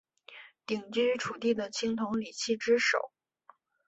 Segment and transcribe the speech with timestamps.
[0.65, 2.97] 鼎居楚地的青铜礼器之首。